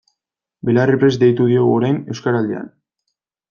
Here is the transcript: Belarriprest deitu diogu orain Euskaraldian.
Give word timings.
Belarriprest 0.69 1.21
deitu 1.25 1.47
diogu 1.51 1.77
orain 1.77 2.03
Euskaraldian. 2.15 2.77